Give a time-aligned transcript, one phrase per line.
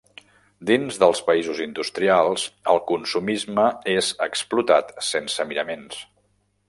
[0.69, 6.01] Dins dels països industrials el consumisme és explotat sense miraments.